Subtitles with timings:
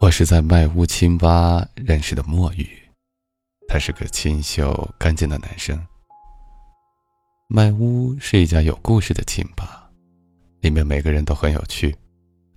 [0.00, 2.68] 我是在麦屋清吧认识的墨雨，
[3.66, 5.82] 他是个清秀干净的男生。
[7.48, 9.90] 麦屋是一家有故事的清吧，
[10.60, 11.96] 里面每个人都很有趣。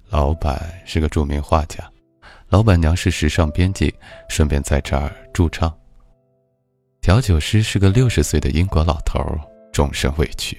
[0.10, 1.90] 老板是个著名画家，
[2.50, 3.96] 老板娘是时尚编辑，
[4.28, 5.74] 顺便在这儿驻唱。
[7.08, 9.24] 调酒师是个六十岁的英国老头，
[9.72, 10.58] 终身未娶。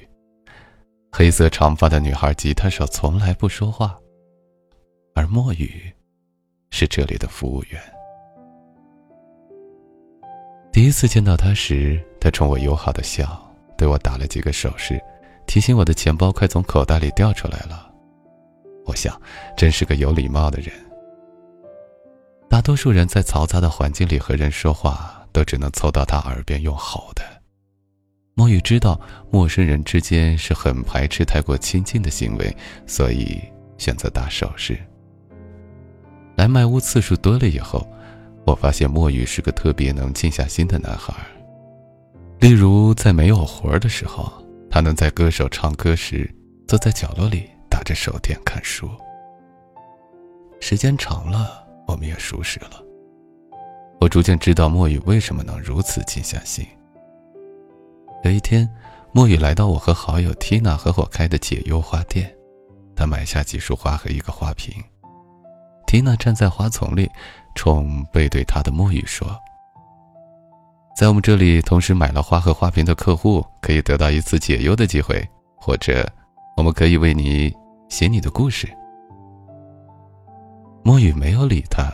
[1.12, 3.94] 黑色长发的女孩吉他手从来不说话，
[5.14, 5.92] 而墨雨
[6.70, 7.78] 是这里的服务员。
[10.72, 13.46] 第一次见到他时，他冲我友好的笑。
[13.76, 14.98] 对我打了几个手势，
[15.46, 17.92] 提醒我的钱包快从口袋里掉出来了。
[18.86, 19.20] 我想，
[19.54, 20.72] 真是个有礼貌的人。
[22.48, 27.22] 大多数人在嘈杂的环境里和人说话，都只能凑到他耳边用吼的。
[28.34, 32.56] 墨雨知道陌生人之间是很排斥太过亲近的行为，
[32.88, 33.40] 所以
[33.76, 34.76] 选择打手势。
[36.34, 37.88] 来麦屋次数多了以后，
[38.44, 41.14] 我发现墨雨是个特别能静下心的男孩。
[42.40, 44.32] 例如，在没有活儿的时候，
[44.68, 46.28] 他能在歌手唱歌时，
[46.66, 48.90] 坐在角落里打着手电看书。
[50.58, 52.82] 时间长了，我们也熟识了。
[54.00, 56.66] 我逐渐知道墨雨为什么能如此静下心。
[58.24, 58.68] 有一天，
[59.12, 62.32] 墨雨来到我和好友缇娜合伙开的解忧花店，
[62.94, 64.72] 他买下几束花和一个花瓶。
[65.86, 67.10] 缇娜站在花丛里，
[67.54, 69.26] 冲背对她的墨雨说。
[70.96, 75.26] 在我们这里，同时买了花和花瓶的客户可以得到一次解忧的机会，
[75.56, 76.06] 或者，
[76.56, 77.54] 我们可以为你
[77.88, 78.68] 写你的故事。
[80.82, 81.88] 墨雨没有理他，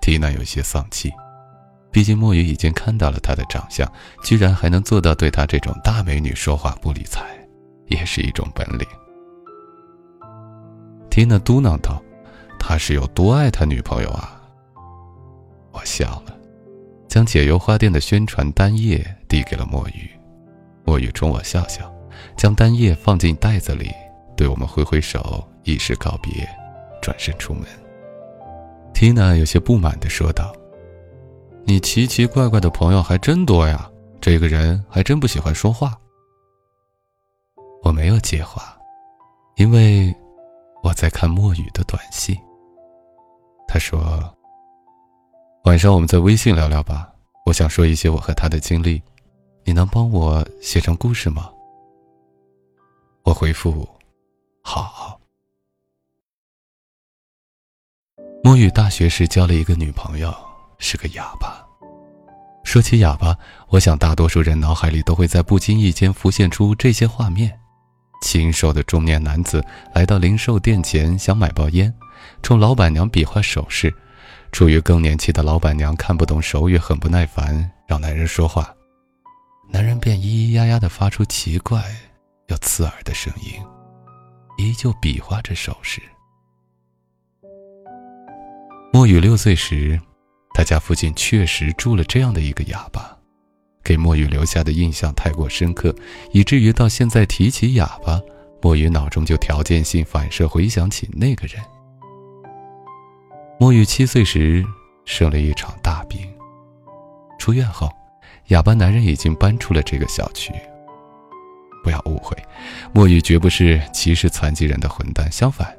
[0.00, 1.12] 缇娜有些丧气，
[1.92, 3.86] 毕竟墨雨已经看到了他的长相，
[4.24, 7.20] 居然还能做到对他这种大美女说话不理睬，
[7.86, 8.86] 也是一种本领。
[11.10, 12.02] 缇娜嘟囔道
[12.58, 14.40] ：“他是有多爱他女朋友啊？”
[15.70, 16.34] 我笑了。
[17.08, 20.10] 将解忧花店的宣传单页递给了墨雨，
[20.82, 21.92] 墨雨冲我笑笑，
[22.38, 23.90] 将单页放进袋子里，
[24.34, 26.48] 对我们挥挥手，以示告别，
[27.02, 27.64] 转身出门。
[28.94, 30.54] 缇娜有些不满地说道
[31.64, 33.90] ：“你奇奇怪怪的朋友还真多呀，
[34.20, 35.98] 这个人还真不喜欢说话。”
[37.82, 38.76] 我没有接话，
[39.56, 40.14] 因为
[40.82, 42.36] 我在看墨雨的短信。
[43.66, 44.00] 他说。
[45.64, 47.08] 晚上我们在微信聊聊吧，
[47.46, 49.00] 我想说一些我和他的经历，
[49.62, 51.48] 你能帮我写成故事吗？
[53.22, 53.88] 我回复：
[54.60, 55.20] 好。
[58.42, 60.34] 墨雨大学时交了一个女朋友，
[60.82, 61.64] 是个哑巴。
[62.64, 63.36] 说起哑巴，
[63.68, 67.58] 我想大多数人脑海里都会在不经意间浮现出这些画面：
[68.22, 71.92] 清瘦的中年男子来到零售店前想买包烟，
[72.42, 73.94] 冲老板娘比划手势。
[74.52, 78.74] 处于更年期的老板娘看不懂手语，很不耐烦，让男人说话，
[79.70, 81.82] 男人便咿咿呀呀的发出奇怪
[82.48, 83.60] 又刺耳的声音，
[84.58, 86.02] 依旧比划着手势。
[88.92, 89.98] 墨雨六岁时，
[90.54, 93.16] 他家附近确实住了这样的一个哑巴，
[93.82, 95.94] 给墨雨留下的印象太过深刻，
[96.32, 98.20] 以至于到现在提起哑巴，
[98.60, 101.62] 墨雨脑中就条件性反射回想起那个人。
[103.58, 104.64] 墨雨七岁时
[105.04, 106.20] 生了一场大病，
[107.38, 107.88] 出院后，
[108.48, 110.52] 哑巴男人已经搬出了这个小区。
[111.82, 112.36] 不要误会，
[112.92, 115.30] 墨雨绝不是歧视残疾人的混蛋。
[115.32, 115.74] 相反，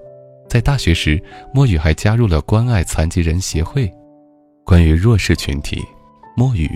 [0.49, 1.23] 在大学时，
[1.53, 3.89] 墨雨还加入了关爱残疾人协会。
[4.65, 5.83] 关于弱势群体，
[6.35, 6.69] 墨雨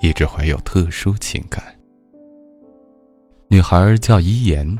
[0.00, 1.62] 一直怀有特殊情感。
[3.48, 4.78] 女孩叫伊言，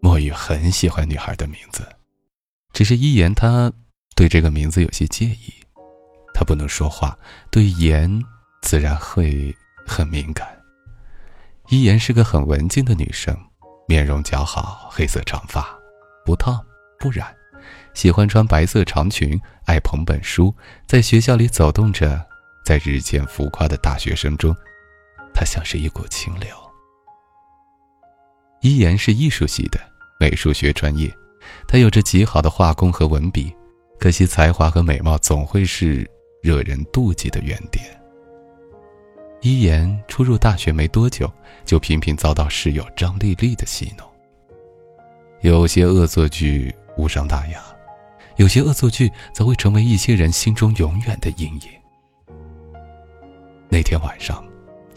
[0.00, 1.86] 墨雨很喜欢女孩的名字，
[2.72, 3.72] 只是伊言她。
[4.16, 5.52] 对这个名字有些介意，
[6.34, 7.16] 他不能说话，
[7.52, 8.20] 对言
[8.62, 10.48] 自然会很敏感。
[11.68, 13.36] 一言是个很文静的女生，
[13.86, 15.68] 面容姣好，黑色长发，
[16.24, 16.60] 不烫
[16.98, 17.32] 不染，
[17.98, 19.36] 喜欢穿白色长裙，
[19.66, 20.54] 爱捧本书，
[20.86, 22.24] 在学校里走动着，
[22.64, 24.54] 在日渐浮夸的大学生中，
[25.34, 26.46] 她像是一股清流。
[28.60, 29.80] 一言是艺术系的，
[30.20, 31.12] 美术学专业，
[31.66, 33.52] 她有着极好的画工和文笔。
[33.98, 36.08] 可惜才华和美貌总会是
[36.40, 37.84] 惹人妒忌的原点。
[39.40, 41.28] 一言初入大学没多久，
[41.64, 44.08] 就频频遭到室友张丽丽的戏弄。
[45.40, 47.60] 有些恶作剧无伤大雅，
[48.38, 51.68] 有些恶作剧则会成为一些人心中永远的阴影。
[53.68, 54.42] 那天晚上，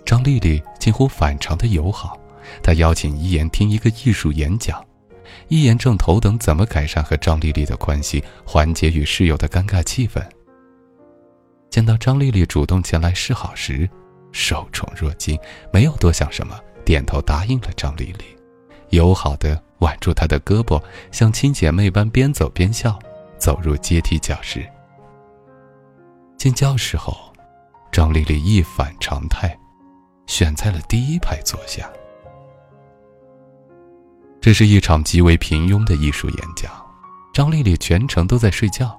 [0.05, 2.17] 张丽丽近乎反常的友好，
[2.61, 4.83] 她邀请一言听一个艺术演讲。
[5.47, 10.21] 一言正头等怎么改善和张丽丽的关系，缓解与室友的尴尬气氛。
[11.71, 13.89] 见到张丽丽主动前来示好时，
[14.31, 15.37] 受宠若惊，
[15.73, 16.55] 没有多想什么，
[16.85, 18.25] 点头答应了张丽丽，
[18.89, 20.79] 友好的挽住她的胳膊，
[21.11, 22.99] 像亲姐妹般边走边笑，
[23.41, 24.63] 走入阶梯教室。
[26.37, 27.17] 进教室后，
[27.91, 29.57] 张丽丽一反常态，
[30.27, 31.89] 选在了第一排坐下。
[34.39, 36.71] 这是一场极为平庸的艺术演讲，
[37.33, 38.95] 张丽丽全程都在睡觉。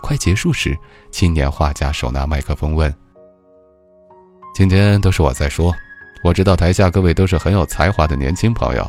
[0.00, 0.78] 快结束时，
[1.10, 2.92] 青年画家手拿麦克风问
[4.54, 5.74] ：“今天都是我在说，
[6.22, 8.88] 我知道台下各位都是很有才华的年轻朋友，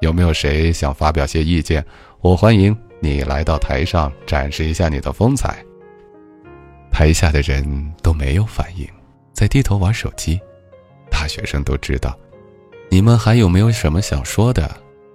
[0.00, 1.84] 有没有谁想发表些意见？
[2.20, 5.64] 我欢迎你来到台上展示一下你的风采。”
[6.90, 8.88] 台下的人都没有反应，
[9.32, 10.40] 在低头玩手机。
[11.10, 12.18] 大学生都知道，
[12.90, 14.74] 你们还有没有什么想说的？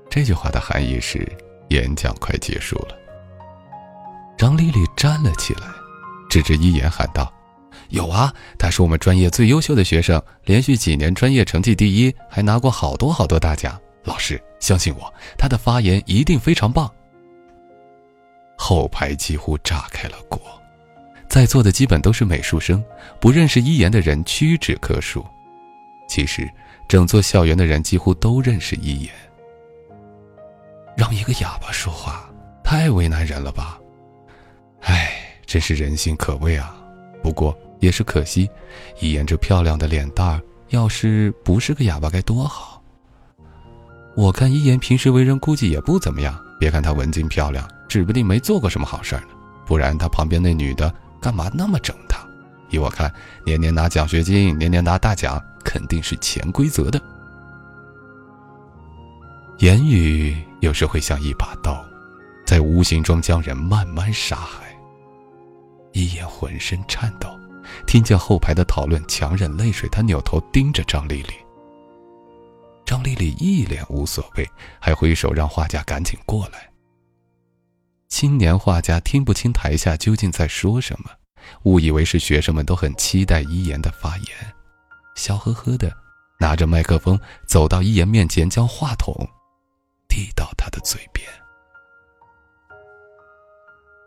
[0.09, 1.27] 这句话的含义是，
[1.69, 2.95] 演讲快结束了。
[4.37, 5.61] 张丽丽站了起来，
[6.29, 7.31] 指着一言喊道
[7.89, 13.79] ：“有啊，他是我们专业最优秀的学生，连续几年专业成绩第一，还拿过好多好多大奖。
[14.03, 16.91] 老师，相信我，他的发言一定非常棒。”
[18.63, 20.39] 后排几乎炸开了锅，
[21.27, 22.81] 在座的基本都是美术生，
[23.19, 25.25] 不认识一言的人屈指可数。
[26.07, 26.47] 其实，
[26.87, 29.11] 整座校园的人几乎都认识一言。
[30.95, 32.29] 让一个哑巴说话，
[32.63, 33.79] 太为难人了吧？
[34.81, 35.11] 唉，
[35.47, 36.77] 真是人心可畏啊！
[37.23, 38.47] 不过也是可惜，
[38.99, 42.79] 一言这漂亮的脸蛋儿，要是不是个哑巴该多好。
[44.15, 49.27] 我看一言平时为人估计也不怎么样，别看她文静漂亮，指不定没做过什么好事呢。
[49.65, 52.25] 不然他旁边那女的干嘛那么整他？
[52.69, 53.13] 依我看，
[53.45, 57.01] 年年拿奖学金，年年拿大奖，肯定是潜规则的。
[59.57, 61.83] 言语有时会像一把刀，
[62.45, 64.73] 在无形中将人慢慢杀害。
[65.91, 67.27] 一言浑身颤抖，
[67.85, 71.33] 听见后排的讨论，强忍泪水，他扭头盯着张丽丽。
[72.85, 74.49] 张丽丽一脸无所谓，
[74.79, 76.70] 还挥手让画家赶紧过来。
[78.11, 81.09] 青年画家听不清台下究竟在说什么，
[81.63, 84.27] 误以为是学生们都很期待一言的发言，
[85.15, 85.95] 笑呵呵的
[86.37, 87.17] 拿着麦克风
[87.47, 89.15] 走到一言面前，将话筒。
[90.09, 91.25] 递到他的嘴边，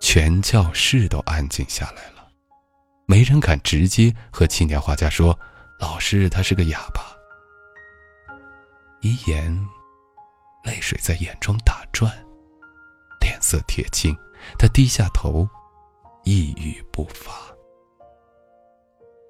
[0.02, 2.28] 全教室都安静下来了，
[3.06, 5.36] 没人敢直接和青年画家说
[5.80, 7.16] ：“老师，他是个哑巴。”
[9.00, 9.66] 一言，
[10.62, 12.12] 泪水在眼中打转，
[13.44, 14.17] 色铁青，
[14.58, 15.46] 他低下头，
[16.23, 17.31] 一语不发。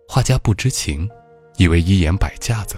[0.08, 1.10] 画家不知情，
[1.56, 2.76] 以为一言摆架子。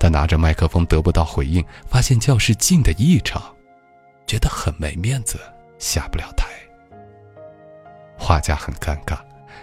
[0.00, 3.40] 他拿着麦克风得不到回应，发现教室静得异常，
[4.26, 5.38] 觉得很没面子，
[5.78, 6.48] 下不了台。
[8.18, 9.20] 画家很尴尬，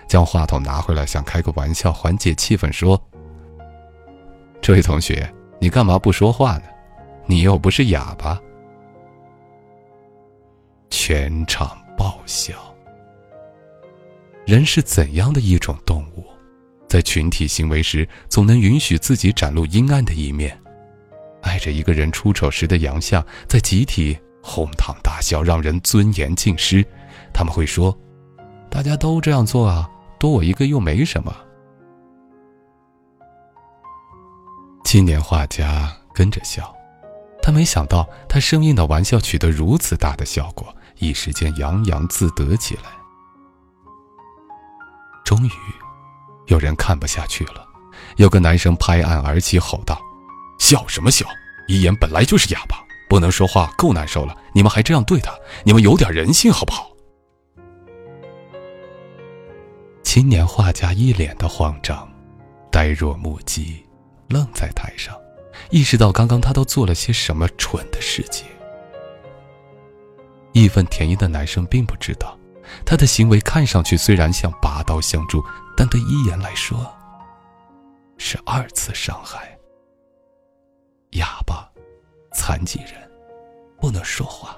[0.07, 3.01] 将话筒拿回来，想开个玩笑缓解气氛，说
[4.61, 5.29] ：“这位同学，
[5.59, 6.63] 你干嘛不说话呢？
[7.25, 8.41] 你又不是哑巴。”
[11.11, 12.53] 全场爆笑。
[14.45, 16.23] 人是怎样的一种动物？
[16.87, 20.55] 在群体行为时，总能允许自己展露阴暗的一面，
[21.41, 26.85] 爱着一个人出丑时的洋相，在集体哄堂大笑，让人尊严尽失。
[27.33, 27.97] 他们会说
[28.69, 31.35] ：“大家都这样做啊，多我一个又没什么。”
[34.85, 36.71] 青年画家跟着笑，
[37.41, 42.91] 他没想到他生硬的玩笑取得如此大的效果，一时间洋洋自得起来。
[45.25, 45.51] 终于。
[46.47, 47.63] 有人看不下去了，
[48.15, 50.01] 有个男生拍案而起，吼道
[50.57, 51.23] ：“笑什么笑？
[51.67, 52.75] 一言本来就是哑巴，
[53.07, 54.35] 不能说话，够难受了。
[54.51, 55.31] 你们还这样对他，
[55.63, 56.89] 你们有点人性好不好？”
[60.01, 62.11] 青年画家一脸的慌张，
[62.71, 63.85] 呆若木鸡，
[64.27, 65.15] 愣在台上，
[65.69, 68.47] 意识到刚刚他都做了些什么蠢的事情。
[70.53, 72.37] 义愤填膺的男生并不知道，
[72.85, 75.43] 他的行为看上去虽然像拔刀相助。
[75.77, 76.93] 但对一言来说，
[78.17, 79.57] 是二次伤害。
[81.11, 81.71] 哑巴、
[82.33, 82.95] 残疾人、
[83.79, 84.57] 不能说话，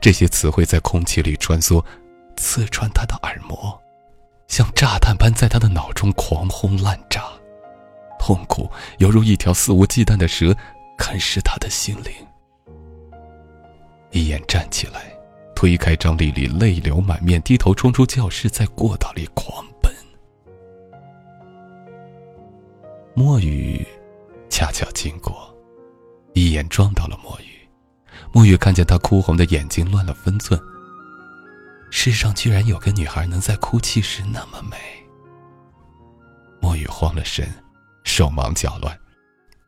[0.00, 1.84] 这些词汇在空气里穿梭，
[2.38, 3.78] 刺穿他的耳膜，
[4.48, 7.24] 像炸弹般在他的脑中狂轰滥炸，
[8.18, 10.56] 痛苦犹如一条肆无忌惮的蛇，
[10.96, 12.14] 啃食他的心灵。
[14.10, 15.12] 一眼站起来，
[15.54, 19.92] 推开张丽丽，泪流满面，低头冲出教室，在过道里狂奔。
[23.14, 23.86] 墨雨
[24.48, 25.54] 恰巧经过，
[26.34, 27.68] 一眼撞到了墨雨。
[28.32, 30.60] 墨雨看见她哭红的眼睛乱了分寸。
[31.90, 34.76] 世上居然有个女孩能在哭泣时那么美。
[36.60, 37.48] 墨雨慌了神，
[38.04, 38.96] 手忙脚乱，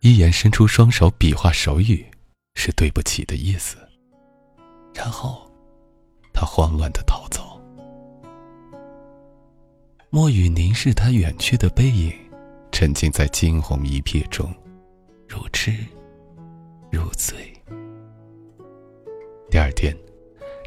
[0.00, 2.06] 一眼伸出双手比划手语，
[2.54, 3.76] 是对不起的意思。
[4.94, 5.50] 然后，
[6.32, 7.60] 他慌乱的逃走。
[10.10, 12.12] 墨雨凝视他远去的背影，
[12.70, 14.52] 沉浸在惊鸿一瞥中，
[15.26, 15.72] 如痴
[16.90, 17.36] 如醉。
[19.50, 19.96] 第二天。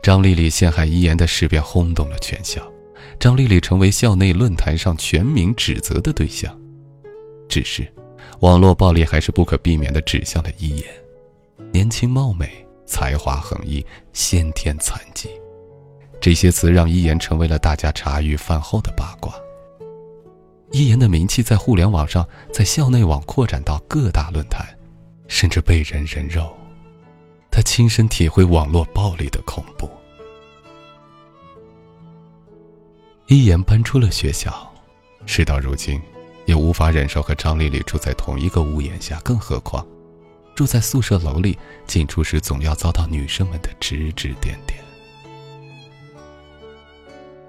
[0.03, 2.62] 张丽丽陷害伊言的事便轰动了全校，
[3.20, 6.55] 张丽丽成为校内论坛上全民指责的对象。
[7.50, 7.91] 只是，
[8.41, 10.86] 网络暴力还是不可避免地指向了伊言。
[11.72, 15.30] 年轻貌美，才华横溢，先天残疾，
[16.22, 19.34] 这些词让伊言成为了大家茶余饭后的八卦。
[20.72, 24.65] 伊言的名气在互联网上，在校内网扩展到各大论坛，
[25.27, 26.54] 甚至被人人肉。
[27.50, 29.89] 他亲身体会网络暴力的恐怖。
[33.27, 34.54] 一言搬出了学校，
[35.25, 36.01] 事到如今，
[36.46, 39.86] 也无法忍受和张丽丽住在同一个屋檐下，更何况
[40.55, 44.79] 住在宿舍楼里，进出时总要遭到女生们的指指点点。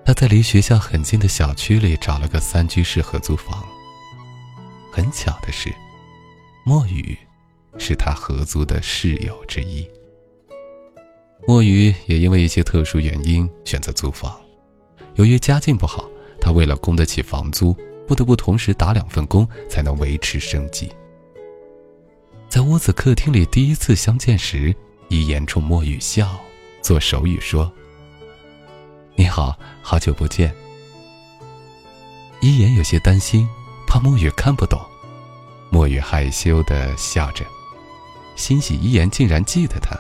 [0.05, 3.65] 他在离学校很近的小区里找了个三居室合租房。
[4.93, 5.73] 很巧的是，
[6.65, 7.17] 墨雨
[7.79, 9.89] 是他合租的室友之一。
[11.47, 14.41] 墨雨也因为一些特殊原因选择租房，
[15.15, 16.09] 由于家境不好，
[16.41, 20.91] 他为了供得起房租，不得不同时打两份工才能维持生计。
[22.49, 24.75] 在屋子客厅里第一次相见时，
[25.09, 26.39] 一言冲墨雨笑，
[26.81, 27.71] 做手语说
[29.15, 30.55] ：“你好，好久不见。”
[32.41, 33.47] 一言有些担心，
[33.87, 34.81] 怕墨雨看不懂，
[35.71, 37.45] 墨雨害羞的笑着，
[38.37, 39.97] 欣喜一言竟然记得他。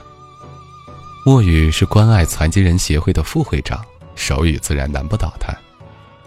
[1.24, 3.84] 墨雨是关爱残疾人协会的副会长，
[4.14, 5.52] 手语自然难不倒他。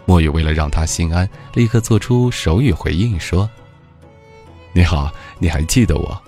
[0.04, 3.48] 墨雨为了让他心安，立刻做出手语回应说
[4.72, 6.20] ：“你好，你还记得我？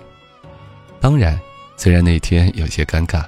[0.99, 1.39] 当然，
[1.77, 3.25] 虽然那天有些尴尬，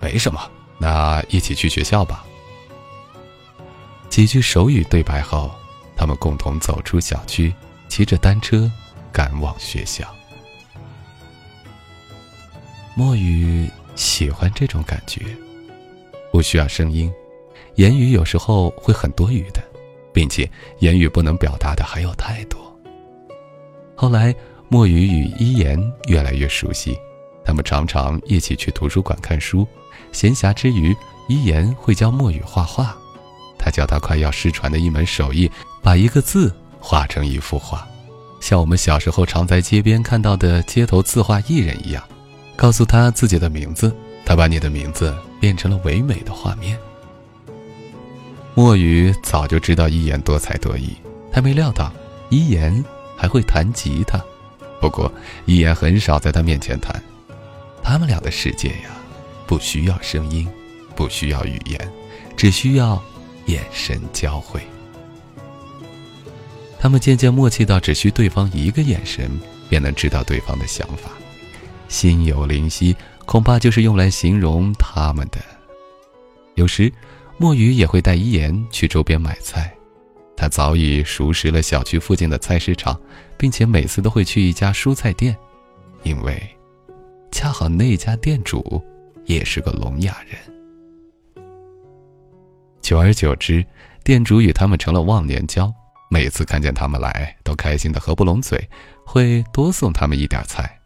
[0.00, 0.40] 没什么。
[0.78, 2.24] 那一起去学校吧。”
[4.10, 5.50] 几句手语对白后，
[5.96, 7.54] 他们共同走出小区，
[7.88, 8.70] 骑着单车
[9.12, 10.06] 赶往学校。
[12.94, 13.68] 墨雨。
[13.94, 15.20] 喜欢这种感觉，
[16.32, 17.12] 不需要声音，
[17.74, 19.62] 言语有时候会很多余的，
[20.14, 22.71] 并且言语不能表达的还有太多。
[24.02, 24.34] 后来，
[24.68, 26.98] 墨雨与一言越来越熟悉，
[27.44, 29.64] 他们常常一起去图书馆看书。
[30.10, 30.92] 闲暇之余，
[31.28, 32.96] 一言会教墨雨画画，
[33.56, 35.48] 他教他快要失传的一门手艺，
[35.84, 37.86] 把一个字画成一幅画，
[38.40, 42.02] 像我们小时候常在街边看到的街头字画艺人一样。
[42.56, 43.94] 告诉他自己的名字，
[44.26, 46.76] 他把你的名字变成了唯美的画面。
[48.56, 50.96] 墨雨早就知道一言多才多艺，
[51.30, 51.92] 他没料到
[52.30, 52.84] 一言
[53.22, 54.20] 还会弹吉他。
[54.80, 55.10] 不过
[55.46, 57.00] 一言很少在他面前弹。
[57.80, 58.90] 他们俩的世界呀，
[59.46, 60.48] 不需要声音，
[60.96, 61.92] 不需要语言，
[62.36, 63.00] 只需要
[63.46, 64.60] 眼神交汇。
[66.80, 69.30] 他们渐渐默契到，只需对方一个眼神，
[69.68, 71.12] 便能知道对方的想法。
[71.86, 75.38] 心有灵犀，恐怕就是用来形容他们的。
[76.56, 76.92] 有时，
[77.38, 79.72] 墨雨也会带一言去周边买菜，
[80.42, 83.00] 他早已熟识了小区附近的菜市场，
[83.36, 85.36] 并且每次都会去一家蔬菜店，
[86.02, 86.42] 因为
[87.30, 88.82] 恰好那家店主
[89.24, 90.36] 也是个聋哑人。
[92.80, 93.64] 久而久之，
[94.02, 95.72] 店主与他们成了忘年交，
[96.10, 98.68] 每次看见他们来，都开心的合不拢嘴，
[99.06, 100.76] 会多送他们一点菜。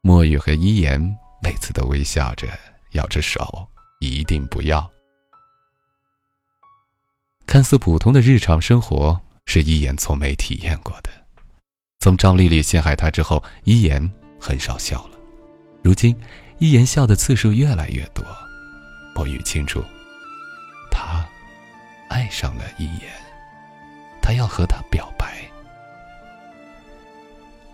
[0.00, 0.98] 墨雨和一言
[1.42, 2.48] 每次都微笑着，
[2.92, 3.68] 摇着手，
[4.00, 4.90] 一定不要。
[7.46, 11.10] 看似普通的日常生活，是一言从没体验过的。
[12.00, 15.18] 从张丽丽陷害他之后，一言很少笑了。
[15.82, 16.16] 如今，
[16.58, 18.24] 一言笑的次数越来越多。
[19.14, 19.82] 墨雨清楚，
[20.90, 21.24] 他
[22.08, 23.10] 爱上了一言，
[24.20, 25.34] 他要和他表白。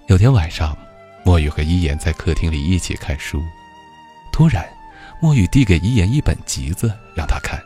[0.07, 0.77] 有天晚上。
[1.23, 3.45] 墨雨和一言在客厅里一起看书，
[4.33, 4.67] 突然，
[5.21, 7.61] 墨雨递给一言一本集子，让他看。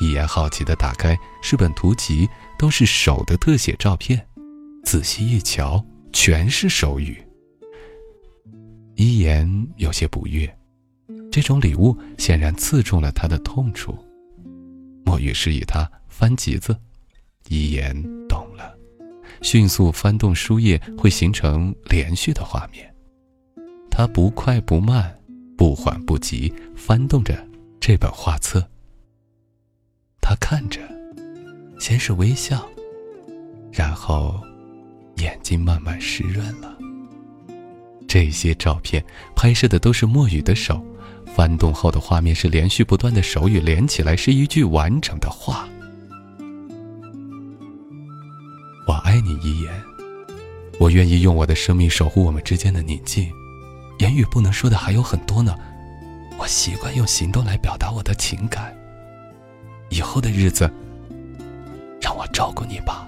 [0.00, 4.26] 一言好奇的打开，是本图集，都是手的特写照片。
[4.82, 7.16] 仔细一瞧，全是手语。
[8.96, 10.52] 一言有些不悦，
[11.30, 13.96] 这种礼物显然刺中了他的痛处。
[15.04, 16.76] 墨雨示意他翻集子，
[17.48, 17.94] 一言
[18.28, 18.76] 懂了，
[19.42, 22.92] 迅速翻动书页，会形成连续的画面。
[23.90, 25.16] 他不快不慢，
[25.56, 27.46] 不缓不急，翻动着
[27.80, 28.66] 这本画册。
[30.26, 30.80] 他看着，
[31.78, 32.66] 先是微笑，
[33.70, 34.40] 然后
[35.16, 36.74] 眼睛慢慢湿润了。
[38.08, 39.04] 这些照片
[39.36, 40.82] 拍摄的都是墨雨的手，
[41.26, 45.68] 翻动后的画面是连续不断的手语连起来，是一句完整的话。
[48.88, 49.70] 我爱你一言，
[50.80, 53.30] 我愿意用我的生命守护我们之间的宁静。
[53.98, 55.54] 言语不能说的还有很多呢，
[56.38, 58.74] 我习惯用行动来表达我的情感。
[59.94, 60.68] 以后的日子，
[62.02, 63.06] 让我照顾你吧。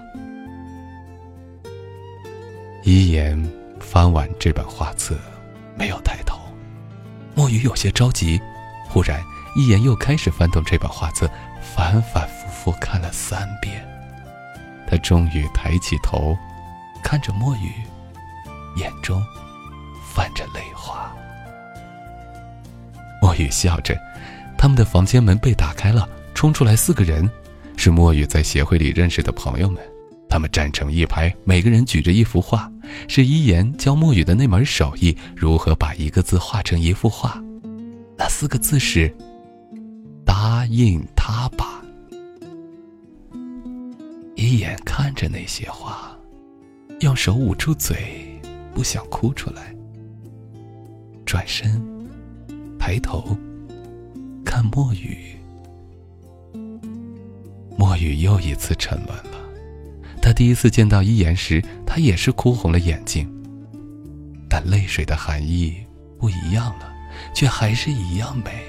[2.83, 3.37] 一言。
[3.79, 5.15] 翻完这本画册，
[5.75, 6.39] 没有抬头。
[7.35, 8.39] 墨雨有些着急，
[8.89, 9.21] 忽然
[9.55, 11.29] 一言又开始翻动这本画册，
[11.61, 13.87] 反反复复看了三遍。
[14.89, 16.37] 他终于抬起头，
[17.01, 17.71] 看着墨雨，
[18.75, 19.23] 眼中
[20.03, 21.09] 泛着泪花。
[23.21, 23.97] 墨雨笑着，
[24.57, 27.27] 他们的房间门被打开了，冲出来四个人，
[27.77, 29.81] 是墨雨在协会里认识的朋友们。
[30.29, 32.71] 他们站成一排，每个人举着一幅画，
[33.07, 37.41] 是一言教墨雨的那门手艺——如何把一个字画成一幅画。
[38.15, 39.11] 那四个字是
[40.23, 41.83] “答应他吧”。
[44.37, 46.15] 一眼看着那些画，
[46.99, 48.39] 用手捂住嘴，
[48.75, 49.75] 不想哭出来。
[51.25, 51.81] 转身，
[52.77, 53.35] 抬头，
[54.45, 55.35] 看墨雨。
[57.77, 59.37] 墨雨又一次沉沦了。
[60.21, 63.31] 他第一次见到伊言时，他也是哭红了眼睛。
[64.49, 65.75] 但泪水的含义
[66.19, 66.91] 不一样了，
[67.33, 68.63] 却还是一样美。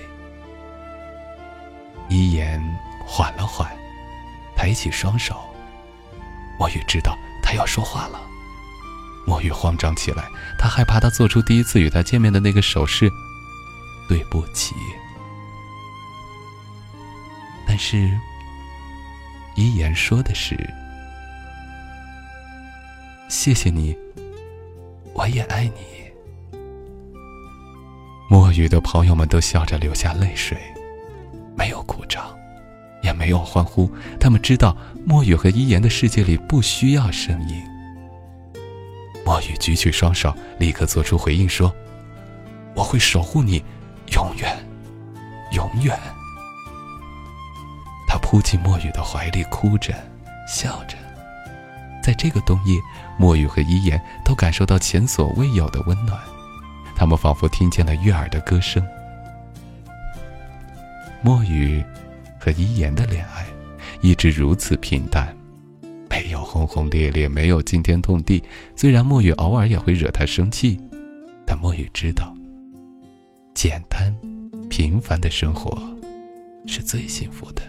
[2.09, 2.61] 伊言
[3.07, 3.71] 缓了缓，
[4.55, 5.37] 抬起双手。
[6.59, 8.21] 墨雨知道他要说话了，
[9.27, 13.11] 墨雨慌张起来，他害怕他做出第一次与他见面的那个手势。
[14.09, 14.75] 对不起。
[17.67, 18.19] 但是，
[19.59, 20.57] 一言说的是。
[23.29, 23.97] 谢谢你，
[25.13, 26.59] 我也爱你。
[28.31, 30.57] 墨雨的朋友们都笑着流下泪水，
[31.57, 32.33] 没有鼓掌，
[33.03, 33.91] 也没有欢呼。
[34.21, 37.61] 他们知道墨雨和一言的世界里不需要声音。
[39.27, 41.75] 墨雨举起双手，立刻做出回应说
[42.77, 43.61] ：“我会守护你，
[44.15, 44.57] 永远，
[45.51, 45.99] 永远。”
[48.31, 49.95] 扑进墨雨的怀里，哭着，
[50.47, 50.99] 笑着。
[52.03, 52.79] 在这个冬夜，
[53.19, 56.21] 墨雨和一言都感受到前所未有的温暖，
[56.95, 58.87] 他们仿佛听见了悦耳的歌声。
[61.23, 61.83] 墨雨
[62.39, 63.47] 和一言的恋爱
[64.03, 65.35] 一直如此平淡，
[66.11, 68.45] 没有轰轰烈烈，没有惊天动地。
[68.77, 70.79] 虽然墨雨偶尔也会惹他生气，
[71.47, 72.37] 但墨雨知道，
[73.55, 74.15] 简单
[74.69, 75.83] 平凡的生活
[76.67, 77.63] 是最幸福的。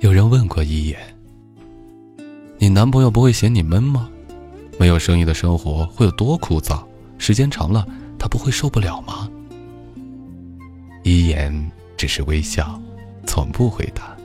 [0.00, 0.98] 有人问过一眼
[2.56, 4.08] ：“你男朋友不会嫌你闷吗？
[4.78, 6.82] 没有生意的生活会有多枯燥？
[7.18, 7.86] 时间长了，
[8.18, 9.28] 他不会受不了吗？”
[11.04, 12.80] 一言只是微笑，
[13.26, 14.16] 从不回答。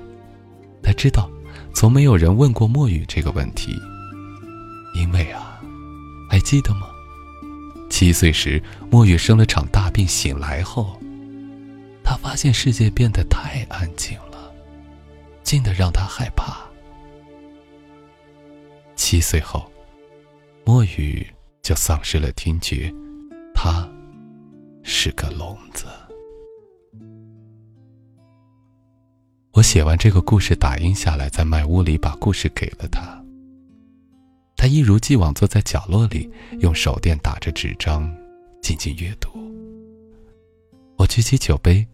[0.81, 1.29] 他知道，
[1.73, 3.77] 从没有人问过墨雨这个问题，
[4.95, 5.59] 因为啊，
[6.29, 6.87] 还记得吗？
[7.89, 10.97] 七岁时，墨雨生了场大病，醒来后，
[12.01, 14.34] 他发现世界变得太安静了。
[15.45, 16.57] 静的让他害怕。
[18.95, 19.71] 七岁后，
[20.65, 21.25] 墨雨
[21.61, 22.91] 就丧失了听觉，
[23.53, 23.87] 他
[24.83, 25.85] 是个聋子。
[29.51, 33.23] 我写完这个故事，打印下来，在麦屋里把故事给了他。
[34.57, 36.29] 他一如既往坐在角落里，
[36.59, 38.11] 用手电打着纸张，
[38.61, 39.29] 静静阅读。
[40.97, 41.87] 我举起酒杯，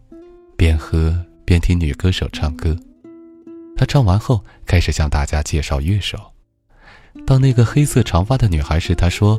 [0.56, 2.74] 边喝边听女歌手唱歌。
[3.82, 6.16] 他唱完后，开始向大家介绍乐手。
[7.26, 9.36] 到那个黑色长发的女孩时，他说：“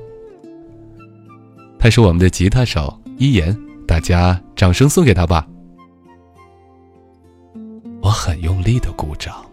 [1.79, 5.47] 他是我们的吉他手伊言，大家掌声送给他吧。”
[8.03, 9.45] 我很用力的鼓掌，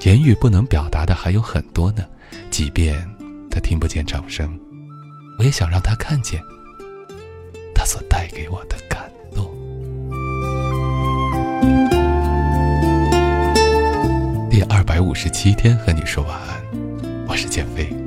[0.00, 2.02] 言语不能表达的还有很多呢。
[2.48, 3.06] 即便
[3.50, 4.58] 他听不见掌声，
[5.38, 6.40] 我也想让他看见
[7.74, 8.76] 他所带给我的
[15.20, 16.62] 十七天和你说晚安，
[17.26, 17.97] 我是减肥。